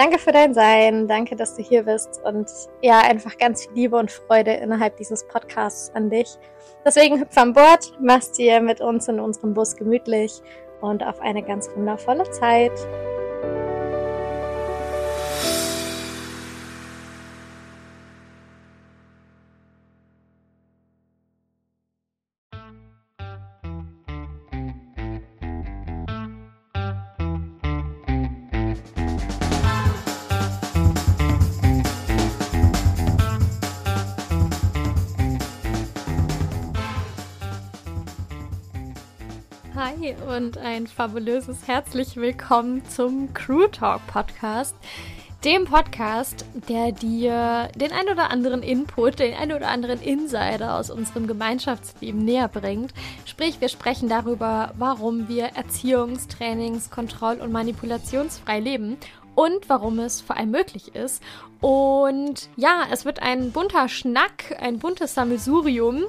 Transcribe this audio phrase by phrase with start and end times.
[0.00, 2.50] danke für dein Sein, danke, dass du hier bist und
[2.80, 6.38] ja, einfach ganz viel Liebe und Freude innerhalb dieses Podcasts an dich.
[6.86, 10.40] Deswegen hüpf an Bord, mach's dir mit uns in unserem Bus gemütlich
[10.80, 12.72] und auf eine ganz wundervolle Zeit.
[40.00, 44.74] Hi und ein fabulöses herzlich willkommen zum Crew Talk Podcast.
[45.44, 50.90] Dem Podcast, der dir den ein oder anderen Input, den ein oder anderen Insider aus
[50.90, 52.94] unserem Gemeinschaftsleben näher bringt.
[53.24, 58.96] Sprich, wir sprechen darüber, warum wir Erziehungs-, Trainings-, Kontroll- und Manipulationsfrei leben
[59.34, 61.22] und warum es vor allem möglich ist.
[61.60, 66.04] Und ja, es wird ein bunter Schnack, ein buntes Sammelsurium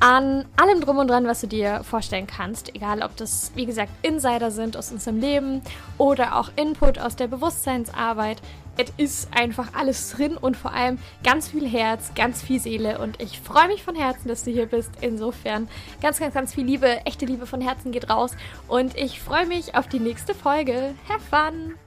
[0.00, 2.74] an allem drum und dran, was du dir vorstellen kannst.
[2.74, 5.62] Egal, ob das, wie gesagt, Insider sind aus unserem Leben
[5.98, 8.40] oder auch Input aus der Bewusstseinsarbeit.
[8.78, 12.98] Es ist einfach alles drin und vor allem ganz viel Herz, ganz viel Seele.
[12.98, 14.90] Und ich freue mich von Herzen, dass du hier bist.
[15.00, 15.68] Insofern
[16.02, 18.32] ganz, ganz, ganz viel Liebe, echte Liebe von Herzen geht raus.
[18.68, 20.94] Und ich freue mich auf die nächste Folge.
[21.08, 21.85] Have fun!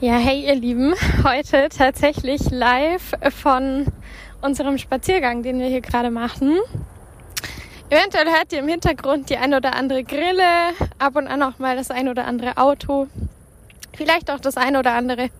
[0.00, 3.84] Ja, hey ihr Lieben, heute tatsächlich live von
[4.40, 6.56] unserem Spaziergang, den wir hier gerade machen.
[7.90, 10.44] Eventuell hört ihr im Hintergrund die ein oder andere Grille,
[11.00, 13.08] ab und an auch mal das ein oder andere Auto,
[13.96, 15.30] vielleicht auch das ein oder andere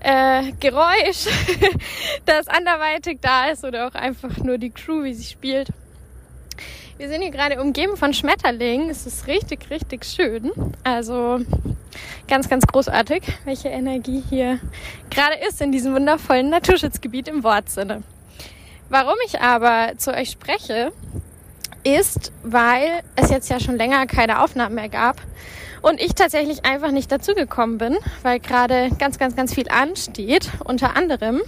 [0.00, 1.26] äh, Geräusch,
[2.26, 5.68] das anderweitig da ist oder auch einfach nur die Crew, wie sie spielt.
[6.96, 8.90] Wir sind hier gerade umgeben von Schmetterlingen.
[8.90, 10.50] Es ist richtig, richtig schön.
[10.84, 11.40] Also
[12.26, 14.58] ganz, ganz großartig, welche Energie hier
[15.10, 18.02] gerade ist in diesem wundervollen Naturschutzgebiet im Wortsinne.
[18.88, 20.92] Warum ich aber zu euch spreche,
[21.84, 25.20] ist, weil es jetzt ja schon länger keine Aufnahmen mehr gab
[25.82, 30.50] und ich tatsächlich einfach nicht dazugekommen bin, weil gerade ganz, ganz, ganz viel ansteht.
[30.64, 31.40] Unter anderem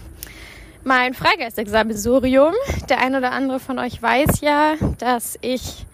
[0.84, 2.54] mein Freigeistexamensurium.
[2.88, 5.86] Der ein oder andere von euch weiß ja, dass ich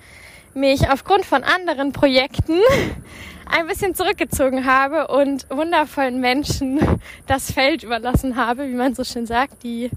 [0.55, 2.61] mich aufgrund von anderen Projekten
[3.47, 6.81] ein bisschen zurückgezogen habe und wundervollen Menschen
[7.27, 9.91] das Feld überlassen habe, wie man so schön sagt, die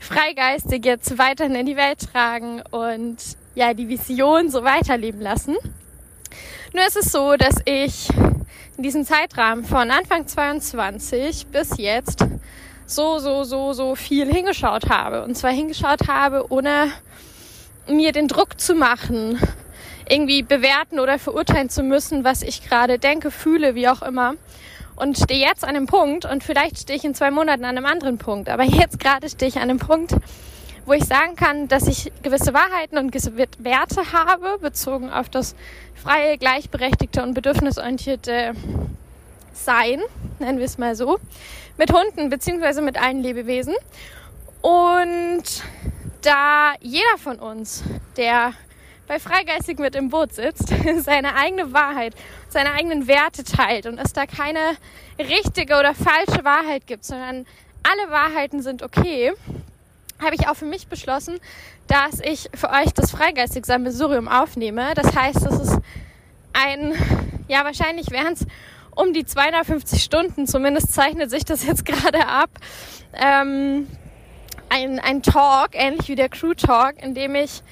[0.00, 3.16] Freigeistig jetzt weiterhin in die Welt tragen und
[3.54, 5.56] ja, die Vision so weiterleben lassen.
[6.72, 8.08] Nur ist es so, dass ich
[8.76, 12.24] in diesem Zeitrahmen von Anfang 22 bis jetzt
[12.88, 15.22] so, so, so, so viel hingeschaut habe.
[15.22, 16.90] Und zwar hingeschaut habe, ohne
[17.86, 19.38] mir den Druck zu machen,
[20.08, 24.34] irgendwie bewerten oder verurteilen zu müssen, was ich gerade denke, fühle, wie auch immer.
[24.96, 27.86] Und stehe jetzt an einem Punkt und vielleicht stehe ich in zwei Monaten an einem
[27.86, 28.48] anderen Punkt.
[28.48, 30.14] Aber jetzt gerade stehe ich an einem Punkt,
[30.86, 35.54] wo ich sagen kann, dass ich gewisse Wahrheiten und gewisse Werte habe, bezogen auf das
[35.94, 38.54] freie, gleichberechtigte und bedürfnisorientierte
[39.52, 40.00] Sein,
[40.38, 41.18] nennen wir es mal so,
[41.78, 43.74] mit Hunden beziehungsweise mit allen Lebewesen.
[44.60, 45.44] Und
[46.22, 47.84] da jeder von uns,
[48.16, 48.52] der
[49.06, 52.14] bei Freigeistig mit im Boot sitzt, seine eigene Wahrheit,
[52.48, 54.76] seine eigenen Werte teilt und es da keine
[55.18, 57.46] richtige oder falsche Wahrheit gibt, sondern
[57.82, 59.32] alle Wahrheiten sind okay,
[60.20, 61.38] habe ich auch für mich beschlossen,
[61.86, 64.92] dass ich für euch das Freigeistig-Sammelsurium aufnehme.
[64.94, 65.78] Das heißt, es ist
[66.52, 66.92] ein,
[67.46, 68.44] ja, wahrscheinlich wären es
[68.98, 72.50] um die 250 Stunden, zumindest zeichnet sich das jetzt gerade ab,
[73.14, 73.86] ähm,
[74.68, 77.62] ein, ein Talk, ähnlich wie der Crew Talk, in dem ich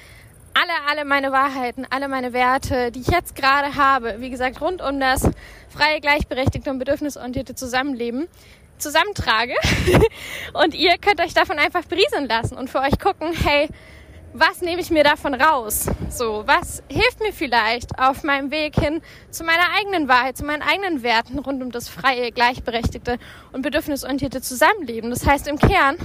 [0.53, 4.81] alle, alle meine Wahrheiten, alle meine Werte, die ich jetzt gerade habe, wie gesagt, rund
[4.81, 5.29] um das
[5.69, 8.27] freie, gleichberechtigte und bedürfnisorientierte Zusammenleben,
[8.79, 9.53] zusammentrage.
[10.53, 13.67] und ihr könnt euch davon einfach berieseln lassen und für euch gucken, hey,
[14.39, 15.87] was nehme ich mir davon raus?
[16.09, 19.01] So, was hilft mir vielleicht auf meinem Weg hin
[19.31, 23.17] zu meiner eigenen Wahrheit, zu meinen eigenen Werten rund um das freie, gleichberechtigte
[23.51, 25.09] und bedürfnisorientierte Zusammenleben?
[25.09, 25.97] Das heißt, im Kern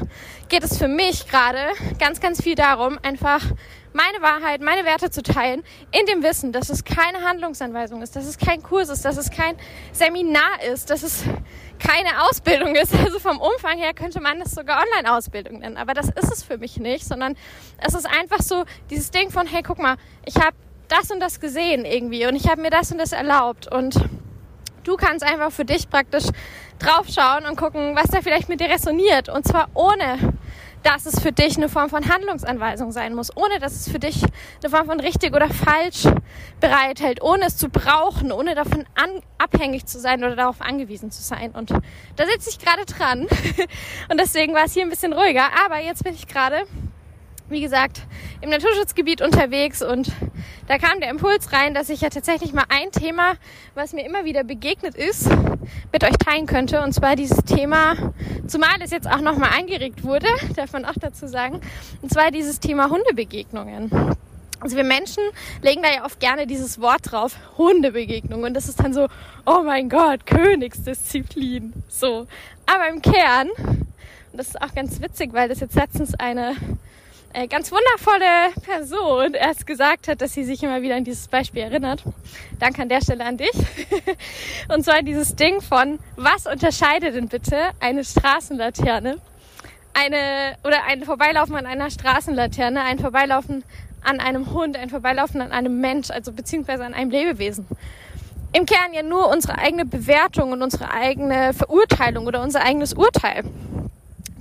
[0.48, 1.58] geht es für mich gerade
[1.98, 3.42] ganz, ganz viel darum, einfach
[3.92, 8.26] meine Wahrheit, meine Werte zu teilen, in dem Wissen, dass es keine Handlungsanweisung ist, dass
[8.26, 9.56] es kein Kurs ist, dass es kein
[9.92, 11.24] Seminar ist, dass es
[11.78, 12.94] keine Ausbildung ist.
[12.94, 15.76] Also vom Umfang her könnte man das sogar Online-Ausbildung nennen.
[15.76, 17.36] Aber das ist es für mich nicht, sondern
[17.78, 20.56] es ist einfach so dieses Ding von, hey, guck mal, ich habe
[20.88, 23.96] das und das gesehen irgendwie und ich habe mir das und das erlaubt und
[24.84, 26.24] du kannst einfach für dich praktisch
[26.78, 30.18] draufschauen und gucken, was da vielleicht mit dir resoniert und zwar ohne
[30.82, 34.22] dass es für dich eine Form von Handlungsanweisung sein muss, ohne dass es für dich
[34.62, 36.06] eine Form von richtig oder falsch
[36.60, 38.84] bereithält, ohne es zu brauchen, ohne davon
[39.38, 41.52] abhängig zu sein oder darauf angewiesen zu sein.
[41.52, 43.28] Und da sitze ich gerade dran
[44.10, 45.48] und deswegen war es hier ein bisschen ruhiger.
[45.64, 46.64] Aber jetzt bin ich gerade
[47.52, 48.02] wie gesagt,
[48.40, 50.10] im Naturschutzgebiet unterwegs und
[50.66, 53.34] da kam der Impuls rein, dass ich ja tatsächlich mal ein Thema,
[53.74, 55.28] was mir immer wieder begegnet ist,
[55.92, 56.80] mit euch teilen könnte.
[56.80, 57.94] Und zwar dieses Thema,
[58.46, 61.60] zumal es jetzt auch nochmal angeregt wurde, davon auch dazu sagen,
[62.00, 63.90] und zwar dieses Thema Hundebegegnungen.
[64.60, 65.22] Also wir Menschen
[65.60, 68.44] legen da ja oft gerne dieses Wort drauf, Hundebegegnung.
[68.44, 69.08] Und das ist dann so,
[69.44, 71.72] oh mein Gott, Königsdisziplin.
[71.88, 72.26] So.
[72.64, 76.54] Aber im Kern, und das ist auch ganz witzig, weil das jetzt letztens eine
[77.32, 81.62] äh, ganz wundervolle Person erst gesagt hat, dass sie sich immer wieder an dieses Beispiel
[81.62, 82.02] erinnert.
[82.58, 83.52] Danke an der Stelle an dich.
[84.68, 89.18] Und zwar dieses Ding von, was unterscheidet denn bitte eine Straßenlaterne
[89.94, 93.64] eine oder ein Vorbeilaufen an einer Straßenlaterne, ein Vorbeilaufen
[94.02, 97.66] an einem Hund, ein Vorbeilaufen an einem Mensch, also beziehungsweise an einem Lebewesen.
[98.52, 103.44] Im Kern ja nur unsere eigene Bewertung und unsere eigene Verurteilung oder unser eigenes Urteil.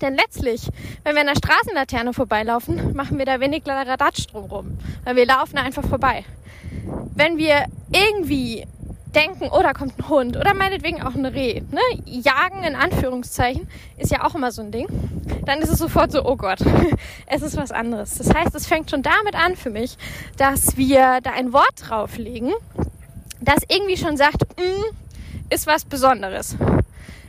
[0.02, 0.68] Denn letztlich,
[1.04, 5.58] wenn wir an der Straßenlaterne vorbeilaufen, machen wir da wenig Radatsch drumherum, weil wir laufen
[5.58, 6.26] einfach vorbei.
[7.16, 8.66] Wenn wir irgendwie
[9.14, 11.62] denken, oh, da kommt ein Hund oder meinetwegen auch ein Reh.
[11.72, 11.82] Ne?
[12.06, 13.68] Jagen in Anführungszeichen
[13.98, 14.88] ist ja auch immer so ein Ding.
[15.46, 16.60] Dann ist es sofort so, oh Gott,
[17.28, 18.18] es ist was anderes.
[18.18, 19.98] Das heißt, es fängt schon damit an für mich,
[20.38, 22.54] dass wir da ein Wort drauflegen,
[23.42, 24.96] das irgendwie schon sagt, mm,
[25.50, 26.56] ist was Besonderes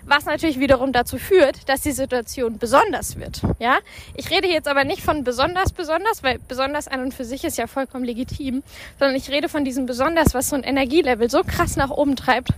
[0.04, 3.42] was natürlich wiederum dazu führt, dass die Situation besonders wird.
[3.58, 3.78] Ja,
[4.14, 7.58] ich rede jetzt aber nicht von besonders besonders, weil besonders an und für sich ist
[7.58, 8.62] ja vollkommen legitim,
[8.98, 12.50] sondern ich rede von diesem besonders, was so ein Energielevel so krass nach oben treibt,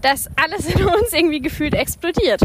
[0.00, 2.42] dass alles in uns irgendwie gefühlt explodiert.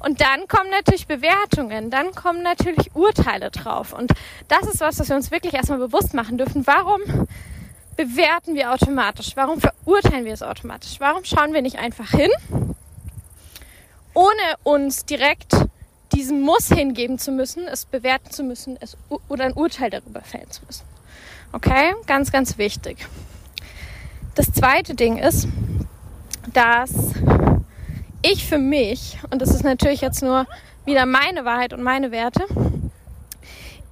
[0.00, 3.92] Und dann kommen natürlich Bewertungen, dann kommen natürlich Urteile drauf.
[3.92, 4.12] Und
[4.48, 6.66] das ist was, was wir uns wirklich erstmal bewusst machen dürfen.
[6.66, 7.00] Warum
[7.96, 9.32] bewerten wir automatisch?
[9.36, 10.96] Warum verurteilen wir es automatisch?
[10.98, 12.30] Warum schauen wir nicht einfach hin
[14.14, 15.52] ohne uns direkt
[16.12, 18.96] diesem Muss hingeben zu müssen, es bewerten zu müssen es,
[19.28, 20.84] oder ein Urteil darüber fällen zu müssen.
[21.52, 23.06] Okay, ganz, ganz wichtig.
[24.34, 25.48] Das zweite Ding ist,
[26.52, 26.92] dass
[28.22, 30.46] ich für mich, und das ist natürlich jetzt nur
[30.84, 32.44] wieder meine Wahrheit und meine Werte,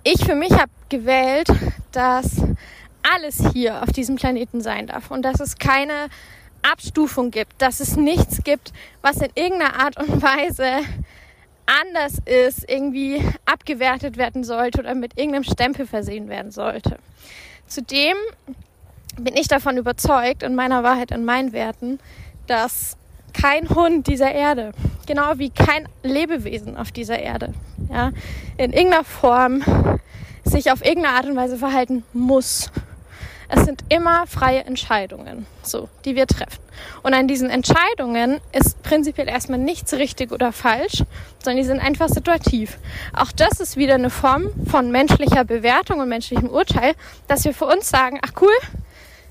[0.05, 1.49] ich für mich habe gewählt,
[1.93, 2.37] dass
[3.03, 6.09] alles hier auf diesem Planeten sein darf und dass es keine
[6.63, 10.81] Abstufung gibt, dass es nichts gibt, was in irgendeiner Art und Weise
[11.67, 16.99] anders ist, irgendwie abgewertet werden sollte oder mit irgendeinem Stempel versehen werden sollte.
[17.67, 18.17] Zudem
[19.19, 21.99] bin ich davon überzeugt, in meiner Wahrheit, in meinen Werten,
[22.47, 22.97] dass
[23.33, 24.73] kein Hund dieser Erde,
[25.07, 27.55] genau wie kein Lebewesen auf dieser Erde,
[27.91, 28.13] ja,
[28.57, 29.63] in irgendeiner Form
[30.45, 32.71] sich auf irgendeine Art und Weise verhalten muss
[33.55, 36.59] es sind immer freie Entscheidungen, so, die wir treffen.
[37.03, 41.03] Und an diesen Entscheidungen ist prinzipiell erstmal nichts richtig oder falsch,
[41.39, 42.79] sondern die sind einfach situativ.
[43.13, 46.95] Auch das ist wieder eine Form von menschlicher Bewertung und menschlichem Urteil,
[47.29, 48.55] dass wir für uns sagen, ach cool,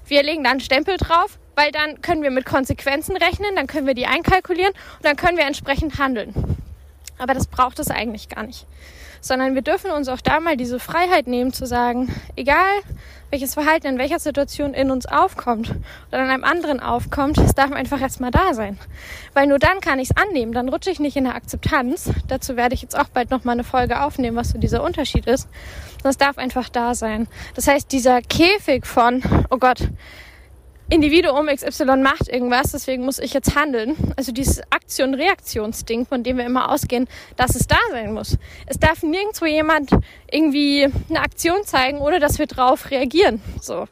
[0.06, 3.88] wir legen da einen Stempel drauf, weil dann können wir mit Konsequenzen rechnen, dann können
[3.88, 6.36] wir die einkalkulieren und dann können wir entsprechend handeln.
[7.18, 8.68] Aber das braucht es eigentlich gar nicht.
[9.22, 12.82] Sondern wir dürfen uns auch da mal diese Freiheit nehmen zu sagen, egal
[13.32, 15.74] welches Verhalten in welcher Situation in uns aufkommt
[16.10, 18.78] oder in einem anderen aufkommt, es darf einfach erstmal da sein.
[19.34, 22.12] Weil nur dann kann ich es annehmen, dann rutsche ich nicht in der Akzeptanz.
[22.28, 25.48] Dazu werde ich jetzt auch bald nochmal eine Folge aufnehmen, was so dieser Unterschied ist.
[26.04, 27.28] Das darf einfach da sein.
[27.56, 29.88] Das heißt, dieser Käfig von, oh Gott,
[30.92, 33.96] Individuum XY macht irgendwas, deswegen muss ich jetzt handeln.
[34.18, 37.08] Also dieses Aktion-Reaktionsding, von dem wir immer ausgehen,
[37.38, 38.38] dass es da sein muss.
[38.66, 39.92] Es darf nirgendwo jemand
[40.30, 43.42] irgendwie eine Aktion zeigen, ohne dass wir drauf reagieren.
[43.62, 43.88] So.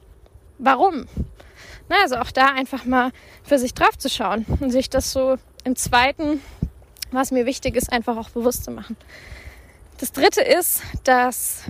[0.57, 1.07] Warum?
[1.87, 3.11] Na, also auch da einfach mal
[3.43, 6.41] für sich drauf zu schauen und sich das so im zweiten,
[7.11, 8.97] was mir wichtig ist, einfach auch bewusst zu machen.
[9.99, 11.63] Das dritte ist, dass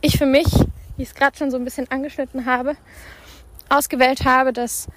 [0.00, 0.46] ich für mich,
[0.96, 2.76] wie ich es gerade schon so ein bisschen angeschnitten habe,
[3.68, 4.88] ausgewählt habe, dass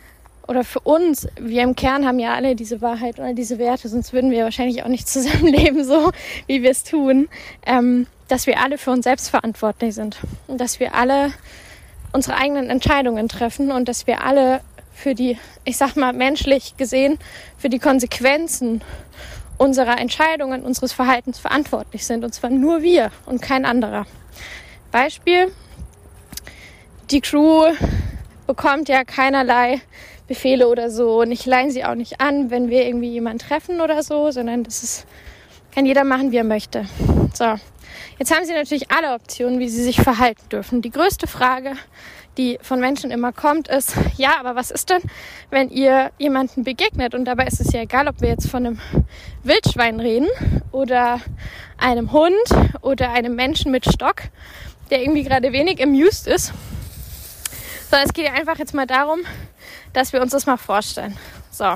[0.47, 4.13] oder für uns, wir im Kern haben ja alle diese Wahrheit oder diese Werte, sonst
[4.13, 6.11] würden wir wahrscheinlich auch nicht zusammenleben, so
[6.47, 7.29] wie wir es tun,
[7.67, 11.31] ähm, dass wir alle für uns selbst verantwortlich sind und dass wir alle
[12.13, 14.61] unsere eigenen Entscheidungen treffen und dass wir alle
[14.91, 17.19] für die, ich sag mal menschlich gesehen,
[17.57, 18.81] für die Konsequenzen
[19.57, 22.23] unserer Entscheidungen, unseres Verhaltens verantwortlich sind.
[22.23, 24.07] Und zwar nur wir und kein anderer.
[24.91, 25.51] Beispiel,
[27.11, 27.65] die Crew
[28.49, 29.79] bekommt ja keinerlei
[30.27, 33.79] Befehle oder so und ich leihen sie auch nicht an, wenn wir irgendwie jemanden treffen
[33.79, 35.05] oder so, sondern das ist,
[35.71, 36.85] kann jeder machen, wie er möchte.
[37.35, 37.53] So.
[38.17, 40.81] Jetzt haben sie natürlich alle Optionen, wie sie sich verhalten dürfen.
[40.81, 41.73] Die größte Frage,
[42.39, 45.03] die von Menschen immer kommt, ist, ja, aber was ist denn,
[45.51, 47.13] wenn ihr jemanden begegnet?
[47.13, 48.79] Und dabei ist es ja egal, ob wir jetzt von einem
[49.43, 50.27] Wildschwein reden
[50.71, 51.21] oder
[51.77, 52.33] einem Hund
[52.81, 54.23] oder einem Menschen mit Stock,
[54.89, 56.51] der irgendwie gerade wenig amused ist
[57.89, 59.19] sondern es geht ja einfach jetzt mal darum,
[59.93, 61.17] dass wir uns das mal vorstellen.
[61.51, 61.75] So.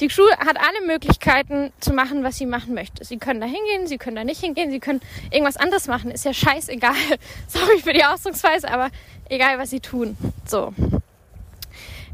[0.00, 3.04] Die Crew hat alle Möglichkeiten zu machen, was sie machen möchte.
[3.04, 5.00] Sie können da hingehen, sie können da nicht hingehen, sie können
[5.30, 6.10] irgendwas anderes machen.
[6.10, 6.94] Ist ja scheißegal.
[7.46, 8.88] Sorry für die Ausdrucksweise, aber
[9.28, 10.16] egal, was sie tun.
[10.44, 10.74] So.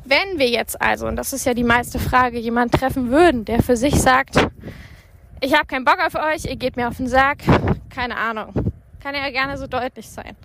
[0.04, 3.62] Wenn wir jetzt also, und das ist ja die meiste Frage, jemanden treffen würden, der
[3.62, 4.36] für sich sagt,
[5.40, 7.38] ich habe keinen Bock auf euch, ihr geht mir auf den Sack,
[7.88, 8.52] keine Ahnung.
[9.02, 10.36] Kann ja gerne so deutlich sein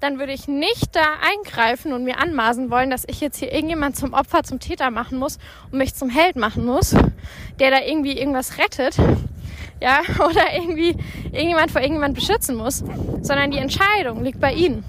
[0.00, 3.96] dann würde ich nicht da eingreifen und mir anmaßen wollen, dass ich jetzt hier irgendjemand
[3.96, 5.38] zum Opfer, zum Täter machen muss
[5.70, 6.94] und mich zum Held machen muss,
[7.58, 8.96] der da irgendwie irgendwas rettet.
[9.80, 10.96] ja, oder irgendwie
[11.32, 12.78] irgendjemand vor irgendjemand beschützen muss,
[13.22, 14.84] sondern die Entscheidung liegt bei ihnen.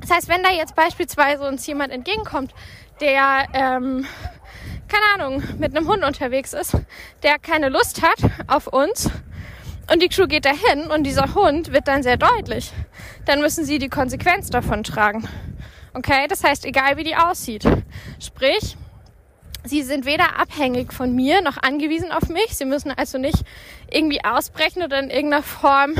[0.00, 2.52] Das heißt, wenn da jetzt beispielsweise uns jemand entgegenkommt,
[3.00, 4.04] der, ähm,
[4.88, 6.76] keine Ahnung, mit einem Hund unterwegs ist,
[7.22, 8.18] der keine Lust hat
[8.48, 9.10] auf uns
[9.92, 12.72] und die Crew geht dahin und dieser Hund wird dann sehr deutlich,
[13.26, 15.28] dann müssen sie die Konsequenz davon tragen.
[15.94, 17.64] Okay, das heißt, egal wie die aussieht.
[18.18, 18.76] Sprich,
[19.64, 22.56] Sie sind weder abhängig von mir noch angewiesen auf mich.
[22.56, 23.44] Sie müssen also nicht
[23.88, 25.94] irgendwie ausbrechen oder in irgendeiner Form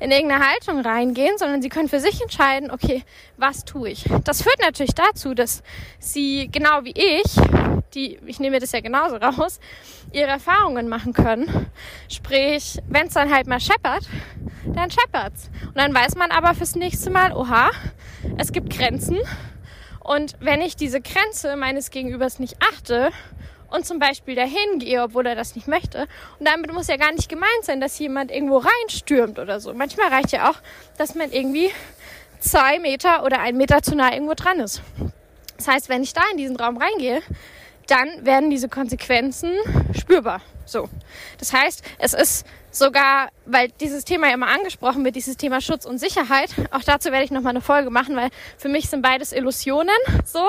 [0.00, 3.04] in irgendeine Haltung reingehen, sondern sie können für sich entscheiden, okay,
[3.36, 4.04] was tue ich?
[4.24, 5.62] Das führt natürlich dazu, dass
[5.98, 7.36] sie genau wie ich,
[7.94, 9.60] die, ich nehme das ja genauso raus,
[10.12, 11.66] ihre Erfahrungen machen können.
[12.08, 14.08] Sprich, wenn es dann halt mal scheppert,
[14.64, 15.50] dann scheppert's.
[15.66, 17.70] Und dann weiß man aber fürs nächste Mal, oha,
[18.38, 19.18] es gibt Grenzen.
[20.00, 23.10] Und wenn ich diese Grenze meines Gegenübers nicht achte
[23.70, 26.08] und zum Beispiel dahin gehe, obwohl er das nicht möchte.
[26.38, 29.72] Und damit muss ja gar nicht gemeint sein, dass jemand irgendwo reinstürmt oder so.
[29.74, 30.56] Manchmal reicht ja auch,
[30.98, 31.70] dass man irgendwie
[32.40, 34.82] zwei Meter oder ein Meter zu nah irgendwo dran ist.
[35.56, 37.20] Das heißt, wenn ich da in diesen Raum reingehe,
[37.90, 39.50] dann werden diese Konsequenzen
[39.98, 40.40] spürbar.
[40.64, 40.88] So.
[41.38, 45.84] Das heißt, es ist sogar, weil dieses Thema ja immer angesprochen wird, dieses Thema Schutz
[45.84, 46.50] und Sicherheit.
[46.70, 50.44] Auch dazu werde ich nochmal eine Folge machen, weil für mich sind beides Illusionen, so,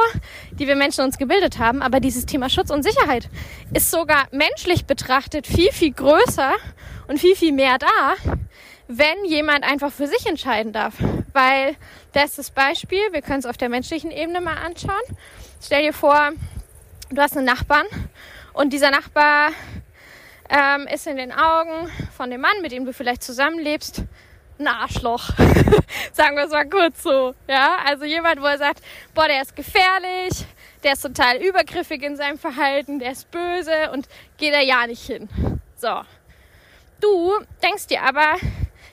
[0.51, 1.81] die wir Menschen uns gebildet haben.
[1.81, 3.29] Aber dieses Thema Schutz und Sicherheit
[3.73, 6.53] ist sogar menschlich betrachtet viel, viel größer
[7.07, 8.13] und viel, viel mehr da,
[8.87, 10.93] wenn jemand einfach für sich entscheiden darf.
[11.33, 11.75] Weil,
[12.13, 15.01] das ist das Beispiel, wir können es auf der menschlichen Ebene mal anschauen.
[15.59, 16.31] Stell dir vor,
[17.11, 17.85] du hast einen Nachbarn
[18.53, 19.51] und dieser Nachbar
[20.49, 24.03] ähm, ist in den Augen von dem Mann, mit dem du vielleicht zusammenlebst,
[24.59, 25.29] ein Arschloch.
[26.13, 27.33] Sagen wir es mal kurz so.
[27.47, 28.81] Ja, also jemand, wo er sagt,
[29.13, 30.45] boah, der ist gefährlich,
[30.83, 35.05] der ist total übergriffig in seinem Verhalten, der ist böse und geht da ja nicht
[35.05, 35.27] hin.
[35.75, 36.01] So.
[37.01, 38.35] Du denkst dir aber,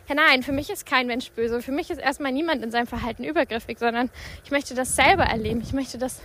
[0.08, 1.60] ja nein, für mich ist kein Mensch böse.
[1.60, 4.10] Für mich ist erstmal niemand in seinem Verhalten übergriffig, sondern
[4.44, 5.60] ich möchte das selber erleben.
[5.60, 6.22] Ich möchte das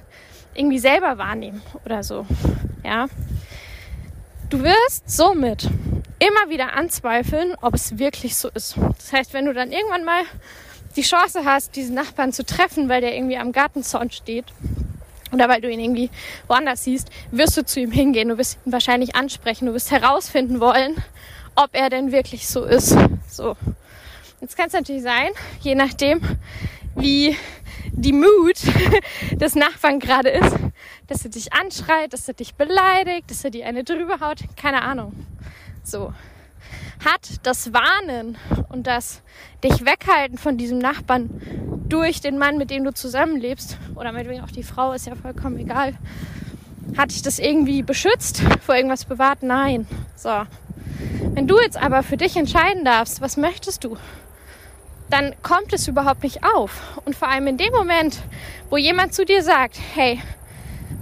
[0.55, 2.25] irgendwie selber wahrnehmen oder so.
[2.83, 3.07] Ja.
[4.49, 5.67] Du wirst somit
[6.19, 8.77] immer wieder anzweifeln, ob es wirklich so ist.
[8.77, 10.23] Das heißt, wenn du dann irgendwann mal
[10.95, 14.45] die Chance hast, diesen Nachbarn zu treffen, weil der irgendwie am Gartenzaun steht
[15.31, 16.09] oder weil du ihn irgendwie
[16.47, 20.59] woanders siehst, wirst du zu ihm hingehen, du wirst ihn wahrscheinlich ansprechen, du wirst herausfinden
[20.59, 20.95] wollen,
[21.55, 22.95] ob er denn wirklich so ist.
[23.29, 23.57] So.
[24.39, 25.29] Jetzt kann es natürlich sein,
[25.61, 26.21] je nachdem,
[26.95, 27.35] wie
[27.91, 28.57] die Mood
[29.31, 30.55] des Nachbarn gerade ist,
[31.07, 34.81] dass er dich anschreit, dass er dich beleidigt, dass er dir eine drüber haut, keine
[34.81, 35.13] Ahnung.
[35.83, 36.13] So.
[37.03, 38.37] Hat das Warnen
[38.69, 39.21] und das
[39.63, 41.29] dich weghalten von diesem Nachbarn
[41.89, 45.57] durch den Mann, mit dem du zusammenlebst, oder meinetwegen auch die Frau, ist ja vollkommen
[45.59, 45.93] egal,
[46.97, 49.43] hat dich das irgendwie beschützt, vor irgendwas bewahrt?
[49.43, 49.87] Nein.
[50.15, 50.43] So.
[51.33, 53.97] Wenn du jetzt aber für dich entscheiden darfst, was möchtest du?
[55.13, 56.99] Dann kommt es überhaupt nicht auf.
[57.05, 58.17] Und vor allem in dem Moment,
[58.71, 60.19] wo jemand zu dir sagt, hey,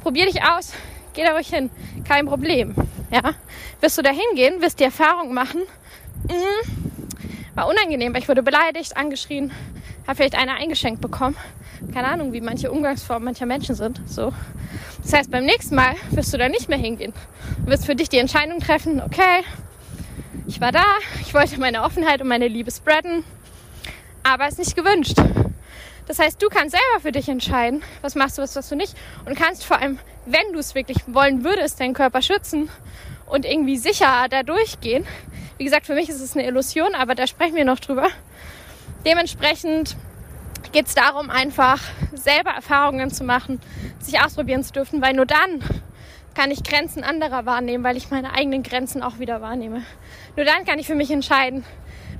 [0.03, 0.73] probier dich aus,
[1.13, 1.69] geh da ruhig hin,
[2.05, 2.75] kein Problem.
[3.09, 3.21] Ja,
[3.79, 5.61] wirst du da hingehen, wirst die Erfahrung machen,
[6.27, 6.35] mh,
[7.55, 9.51] war unangenehm, weil ich wurde beleidigt, angeschrien,
[10.05, 11.37] habe vielleicht einer eingeschenkt bekommen.
[11.93, 14.01] Keine Ahnung, wie manche Umgangsformen mancher Menschen sind.
[14.07, 14.33] So.
[15.03, 17.13] Das heißt, beim nächsten Mal wirst du da nicht mehr hingehen.
[17.63, 19.45] Du wirst für dich die Entscheidung treffen, okay,
[20.47, 20.83] ich war da,
[21.21, 23.23] ich wollte meine Offenheit und meine Liebe spreaden,
[24.23, 25.17] aber ist nicht gewünscht.
[26.07, 28.95] Das heißt, du kannst selber für dich entscheiden, was machst du, was machst du nicht.
[29.25, 32.69] Und kannst vor allem, wenn du es wirklich wollen würdest, deinen Körper schützen
[33.27, 35.05] und irgendwie sicher da durchgehen.
[35.57, 38.09] Wie gesagt, für mich ist es eine Illusion, aber da sprechen wir noch drüber.
[39.05, 39.95] Dementsprechend
[40.71, 41.81] geht es darum, einfach
[42.13, 43.59] selber Erfahrungen zu machen,
[43.99, 45.63] sich ausprobieren zu dürfen, weil nur dann
[46.33, 49.83] kann ich Grenzen anderer wahrnehmen, weil ich meine eigenen Grenzen auch wieder wahrnehme.
[50.35, 51.65] Nur dann kann ich für mich entscheiden,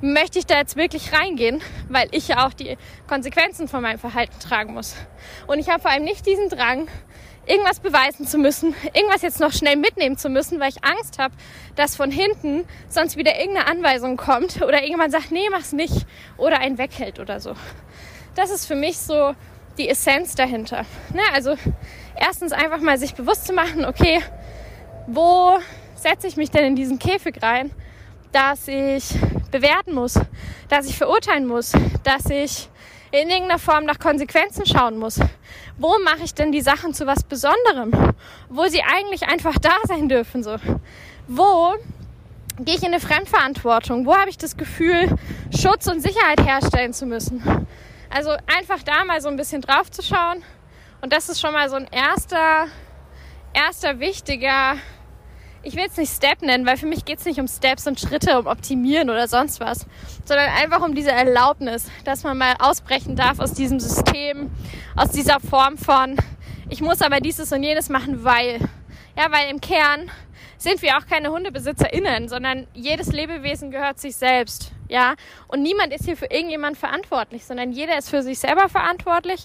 [0.01, 4.39] möchte ich da jetzt wirklich reingehen, weil ich ja auch die Konsequenzen von meinem Verhalten
[4.39, 4.95] tragen muss.
[5.47, 6.87] Und ich habe vor allem nicht diesen Drang,
[7.45, 11.33] irgendwas beweisen zu müssen, irgendwas jetzt noch schnell mitnehmen zu müssen, weil ich Angst habe,
[11.75, 16.05] dass von hinten sonst wieder irgendeine Anweisung kommt oder irgendjemand sagt, nee, mach's nicht
[16.37, 17.53] oder einen weghält oder so.
[18.35, 19.35] Das ist für mich so
[19.77, 20.85] die Essenz dahinter.
[21.13, 21.21] Ne?
[21.33, 21.55] Also
[22.15, 24.21] erstens einfach mal sich bewusst zu machen, okay,
[25.07, 25.57] wo
[25.95, 27.71] setze ich mich denn in diesen Käfig rein,
[28.31, 29.15] dass ich
[29.51, 30.19] bewerten muss,
[30.69, 32.69] dass ich verurteilen muss, dass ich
[33.11, 35.19] in irgendeiner Form nach Konsequenzen schauen muss.
[35.77, 38.13] Wo mache ich denn die Sachen zu was Besonderem?
[38.49, 40.55] Wo sie eigentlich einfach da sein dürfen, so.
[41.27, 41.75] Wo
[42.59, 44.05] gehe ich in eine Fremdverantwortung?
[44.05, 45.15] Wo habe ich das Gefühl,
[45.55, 47.67] Schutz und Sicherheit herstellen zu müssen?
[48.09, 50.43] Also einfach da mal so ein bisschen drauf zu schauen.
[51.01, 52.67] Und das ist schon mal so ein erster,
[53.53, 54.75] erster wichtiger
[55.63, 58.00] ich will es nicht Step nennen, weil für mich geht es nicht um Steps und
[58.00, 59.86] Schritte, um Optimieren oder sonst was,
[60.26, 64.50] sondern einfach um diese Erlaubnis, dass man mal ausbrechen darf aus diesem System,
[64.95, 66.17] aus dieser Form von,
[66.69, 68.60] ich muss aber dieses und jenes machen, weil.
[69.17, 70.10] Ja, weil im Kern
[70.58, 74.71] sind wir auch keine HundebesitzerInnen, sondern jedes Lebewesen gehört sich selbst.
[74.88, 75.15] Ja,
[75.47, 79.43] und niemand ist hier für irgendjemand verantwortlich, sondern jeder ist für sich selber verantwortlich.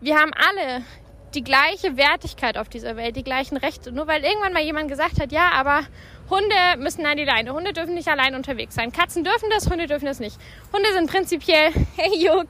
[0.00, 0.84] Wir haben alle
[1.34, 3.92] die gleiche Wertigkeit auf dieser Welt, die gleichen Rechte.
[3.92, 5.82] Nur weil irgendwann mal jemand gesagt hat, ja, aber
[6.28, 7.52] Hunde müssen an die Leine.
[7.52, 8.92] Hunde dürfen nicht allein unterwegs sein.
[8.92, 10.36] Katzen dürfen das, Hunde dürfen das nicht.
[10.72, 12.48] Hunde sind prinzipiell, hey Juck,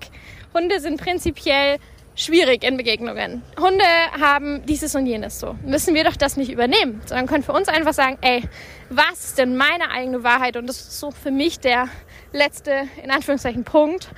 [0.54, 1.78] Hunde sind prinzipiell
[2.14, 3.42] schwierig in Begegnungen.
[3.58, 3.84] Hunde
[4.20, 5.56] haben dieses und jenes so.
[5.64, 8.42] Müssen wir doch das nicht übernehmen, sondern können für uns einfach sagen, ey,
[8.90, 10.56] was ist denn meine eigene Wahrheit?
[10.56, 11.88] Und das ist so für mich der
[12.32, 14.08] letzte, in Anführungszeichen, Punkt.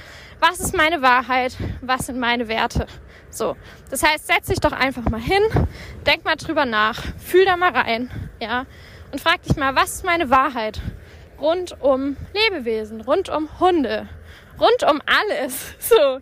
[0.40, 1.56] Was ist meine Wahrheit?
[1.82, 2.86] Was sind meine Werte?
[3.30, 3.56] So,
[3.90, 5.42] das heißt, setz dich doch einfach mal hin,
[6.06, 8.66] denk mal drüber nach, fühl da mal rein, ja,
[9.10, 10.80] und frag dich mal, was ist meine Wahrheit
[11.40, 14.08] rund um Lebewesen, rund um Hunde,
[14.60, 15.74] rund um alles.
[15.78, 16.20] So,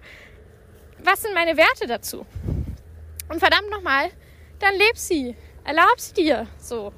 [1.03, 2.27] was sind meine Werte dazu?
[3.29, 4.11] Und verdammt nochmal,
[4.59, 6.93] dann leb sie, erlaub sie dir, so.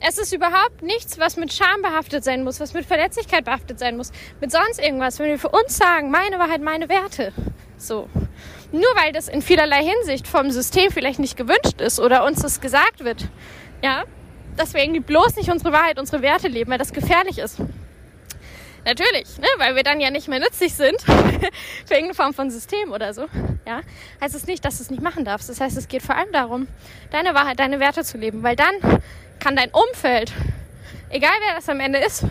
[0.00, 3.96] Es ist überhaupt nichts, was mit Scham behaftet sein muss, was mit Verletzlichkeit behaftet sein
[3.96, 5.18] muss, mit sonst irgendwas.
[5.18, 7.32] Wenn wir für uns sagen, meine Wahrheit, meine Werte,
[7.76, 8.08] so.
[8.70, 12.60] Nur weil das in vielerlei Hinsicht vom System vielleicht nicht gewünscht ist oder uns das
[12.60, 13.28] gesagt wird,
[13.82, 14.04] ja,
[14.56, 17.58] dass wir irgendwie bloß nicht unsere Wahrheit, unsere Werte leben, weil das gefährlich ist.
[18.84, 22.92] Natürlich, ne, weil wir dann ja nicht mehr nützlich sind für irgendeine Form von System
[22.92, 23.26] oder so.
[23.66, 23.80] Ja,
[24.20, 25.48] heißt es nicht, dass du es nicht machen darfst.
[25.48, 26.68] Das heißt, es geht vor allem darum,
[27.10, 28.74] deine Wahrheit, deine Werte zu leben, weil dann
[29.40, 30.32] kann dein Umfeld,
[31.10, 32.24] egal wer das am Ende ist,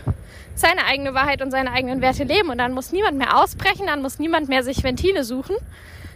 [0.54, 4.02] seine eigene Wahrheit und seine eigenen Werte leben und dann muss niemand mehr ausbrechen, dann
[4.02, 5.56] muss niemand mehr sich Ventile suchen,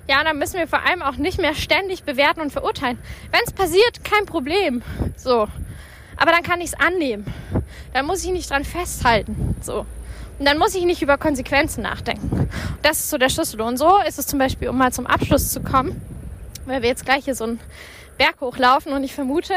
[0.09, 2.99] ja, dann müssen wir vor allem auch nicht mehr ständig bewerten und verurteilen.
[3.31, 4.83] Wenn es passiert, kein Problem.
[5.17, 5.47] So.
[6.17, 7.25] Aber dann kann ich es annehmen.
[7.95, 9.57] Dann muss ich nicht dran festhalten.
[9.61, 9.87] So.
[10.39, 12.49] Und dann muss ich nicht über Konsequenzen nachdenken.
[12.83, 13.61] Das ist so der Schlüssel.
[13.61, 16.01] Und so ist es zum Beispiel, um mal zum Abschluss zu kommen,
[16.67, 17.61] weil wir jetzt gleich hier so einen
[18.19, 19.55] Berg hochlaufen und ich vermute,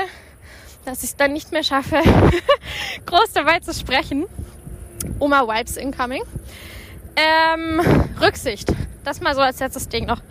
[0.85, 2.01] dass ich es dann nicht mehr schaffe,
[3.05, 4.25] groß dabei zu sprechen.
[5.19, 6.23] Oma Wipes incoming.
[7.15, 7.81] Ähm,
[8.21, 8.71] Rücksicht.
[9.03, 10.21] Das mal so als letztes Ding noch.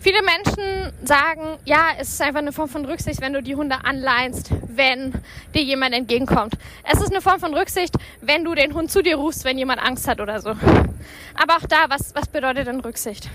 [0.00, 3.84] Viele Menschen sagen, ja, es ist einfach eine Form von Rücksicht, wenn du die Hunde
[3.84, 5.12] anleinst, wenn
[5.54, 6.54] dir jemand entgegenkommt.
[6.84, 9.80] Es ist eine Form von Rücksicht, wenn du den Hund zu dir rufst, wenn jemand
[9.80, 10.50] Angst hat oder so.
[10.50, 13.28] Aber auch da, was, was bedeutet denn Rücksicht?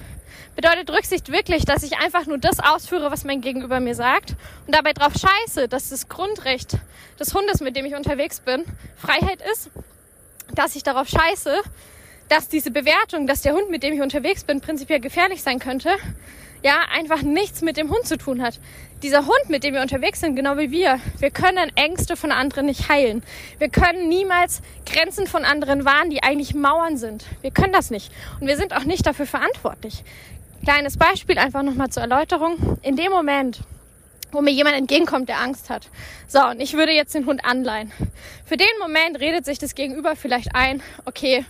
[0.58, 4.32] Bedeutet Rücksicht wirklich, dass ich einfach nur das ausführe, was mein Gegenüber mir sagt
[4.66, 6.80] und dabei drauf scheiße, dass das Grundrecht
[7.20, 8.66] des Hundes, mit dem ich unterwegs bin,
[8.98, 9.70] Freiheit ist,
[10.56, 11.62] dass ich darauf scheiße,
[12.30, 15.92] dass diese Bewertung, dass der Hund, mit dem ich unterwegs bin, prinzipiell gefährlich sein könnte,
[16.64, 18.60] ja, einfach nichts mit dem Hund zu tun hat.
[19.04, 22.66] Dieser Hund, mit dem wir unterwegs sind, genau wie wir, wir können Ängste von anderen
[22.66, 23.22] nicht heilen.
[23.60, 27.26] Wir können niemals Grenzen von anderen wahren, die eigentlich Mauern sind.
[27.42, 28.12] Wir können das nicht.
[28.40, 30.04] Und wir sind auch nicht dafür verantwortlich.
[30.64, 32.78] Kleines Beispiel einfach nochmal zur Erläuterung.
[32.82, 33.62] In dem Moment,
[34.32, 35.90] wo mir jemand entgegenkommt, der Angst hat.
[36.28, 37.92] So, und ich würde jetzt den Hund anleihen.
[38.46, 41.46] Für den Moment redet sich das Gegenüber vielleicht ein, okay,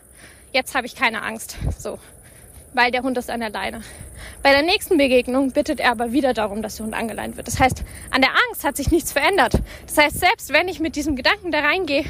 [0.54, 1.58] jetzt habe ich keine Angst.
[1.78, 2.00] So,
[2.78, 3.82] weil der Hund ist an der Leine.
[4.44, 7.48] Bei der nächsten Begegnung bittet er aber wieder darum, dass der Hund angeleint wird.
[7.48, 9.56] Das heißt, an der Angst hat sich nichts verändert.
[9.88, 12.04] Das heißt, selbst wenn ich mit diesem Gedanken da reingehe,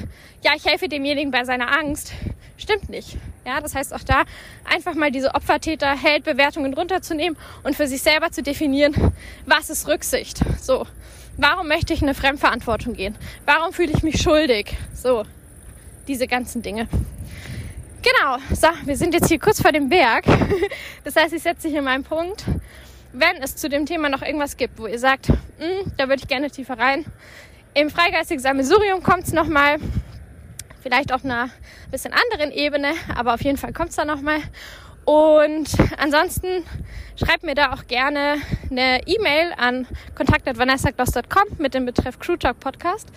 [0.43, 2.11] ja, ich helfe demjenigen bei seiner Angst,
[2.57, 3.15] stimmt nicht.
[3.45, 4.23] Ja, das heißt auch da
[4.65, 9.13] einfach mal diese Opfer-Täter-Held-Bewertungen runterzunehmen und für sich selber zu definieren,
[9.45, 10.41] was ist Rücksicht?
[10.61, 10.85] So.
[11.37, 13.15] Warum möchte ich in eine Fremdverantwortung gehen?
[13.45, 14.75] Warum fühle ich mich schuldig?
[14.93, 15.23] So.
[16.09, 16.89] Diese ganzen Dinge.
[18.07, 20.23] Genau, so, wir sind jetzt hier kurz vor dem Berg.
[21.03, 22.45] Das heißt, ich setze hier meinen Punkt.
[23.11, 26.27] Wenn es zu dem Thema noch irgendwas gibt, wo ihr sagt, hm, da würde ich
[26.27, 27.05] gerne tiefer rein.
[27.73, 29.77] Im freigeistigen Sammelsurium kommt es nochmal.
[30.81, 31.49] Vielleicht auf einer
[31.91, 34.39] bisschen anderen Ebene, aber auf jeden Fall kommt es da nochmal.
[35.03, 36.63] Und ansonsten
[37.17, 38.37] schreibt mir da auch gerne
[38.69, 43.09] eine E-Mail an kontakt.vanessagloss.com mit dem Betreff Crew Talk Podcast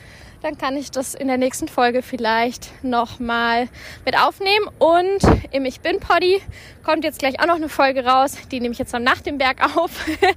[0.42, 3.68] dann kann ich das in der nächsten Folge vielleicht nochmal
[4.04, 4.68] mit aufnehmen.
[4.78, 5.18] Und
[5.50, 6.40] im Ich Bin Poddy
[6.82, 9.76] kommt jetzt gleich auch noch eine Folge raus, die nehme ich jetzt nach dem Berg
[9.76, 9.90] auf,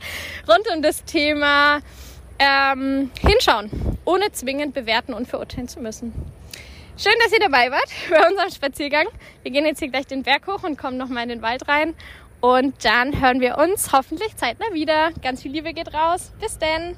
[0.47, 1.79] rund um das Thema
[2.39, 3.69] ähm, Hinschauen,
[4.05, 6.13] ohne zwingend bewerten und verurteilen zu müssen.
[6.97, 9.07] Schön, dass ihr dabei wart bei unserem Spaziergang.
[9.41, 11.95] Wir gehen jetzt hier gleich den Berg hoch und kommen nochmal in den Wald rein.
[12.39, 15.11] Und dann hören wir uns hoffentlich zeitnah wieder.
[15.21, 16.33] Ganz viel Liebe geht raus.
[16.41, 16.97] Bis denn.